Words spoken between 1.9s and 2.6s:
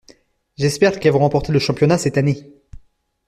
cette année.